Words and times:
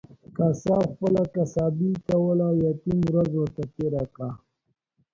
قصاب 0.35 0.85
خپله 0.93 1.21
قصابي 1.35 1.91
کول، 2.07 2.39
يتيم 2.65 2.99
ورځ 3.13 3.31
ورته 3.37 3.63
تيره 3.75 4.03
کړه. 4.15 4.29